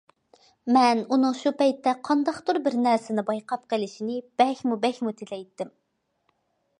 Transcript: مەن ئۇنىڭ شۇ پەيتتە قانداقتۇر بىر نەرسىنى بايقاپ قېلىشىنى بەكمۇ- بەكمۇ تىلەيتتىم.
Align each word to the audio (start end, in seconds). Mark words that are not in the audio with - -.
مەن 0.75 1.01
ئۇنىڭ 1.15 1.35
شۇ 1.41 1.51
پەيتتە 1.59 1.93
قانداقتۇر 2.09 2.59
بىر 2.67 2.77
نەرسىنى 2.85 3.25
بايقاپ 3.29 3.69
قېلىشىنى 3.75 4.17
بەكمۇ- 4.43 4.79
بەكمۇ 4.87 5.13
تىلەيتتىم. 5.21 5.71